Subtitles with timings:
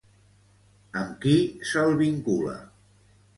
[1.01, 1.35] Amb qui
[1.73, 2.57] se'l vincula?